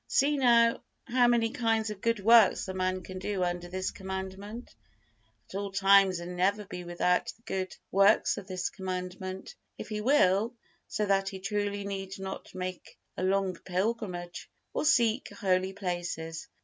See 0.07 0.35
now, 0.35 0.81
how 1.05 1.27
many 1.27 1.51
kinds 1.51 1.91
of 1.91 2.01
good 2.01 2.19
works 2.19 2.67
a 2.67 2.73
man 2.73 3.03
can 3.03 3.19
do 3.19 3.43
under 3.43 3.67
this 3.67 3.91
Commandment 3.91 4.73
at 5.47 5.53
all 5.53 5.71
times 5.71 6.19
and 6.19 6.35
never 6.35 6.65
be 6.65 6.83
without 6.83 7.27
the 7.35 7.43
good 7.43 7.75
works 7.91 8.35
of 8.39 8.47
this 8.47 8.71
Commandment, 8.71 9.53
if 9.77 9.89
he 9.89 10.01
will; 10.01 10.55
so 10.87 11.05
that 11.05 11.29
he 11.29 11.37
truly 11.39 11.85
need 11.85 12.13
not 12.17 12.55
make 12.55 12.97
a 13.15 13.21
long 13.21 13.53
pilgrimage 13.57 14.49
or 14.73 14.85
seek 14.85 15.29
holy 15.33 15.73
places. 15.73 16.47